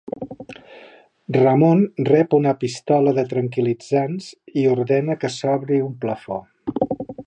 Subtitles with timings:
[1.35, 6.45] Ramon rep una pistola de tranquil·litzants i ordena que s'obri un plafó.